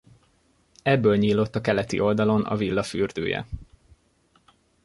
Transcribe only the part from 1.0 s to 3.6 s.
nyílott a keleti oldalon a villa fürdője.